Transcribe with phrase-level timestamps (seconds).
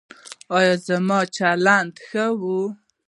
[0.57, 2.41] ایا زما چلند ښه و؟